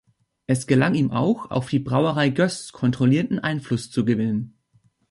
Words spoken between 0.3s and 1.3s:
Es gelang ihm